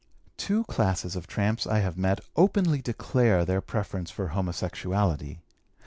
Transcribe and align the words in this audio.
"Two 0.35 0.63
classes 0.63 1.15
of 1.15 1.27
tramps 1.27 1.67
I 1.67 1.81
have 1.81 1.95
met 1.95 2.21
openly 2.35 2.81
declare 2.81 3.45
their 3.45 3.61
preference 3.61 4.09
for 4.09 4.29
homosexuality. 4.29 5.41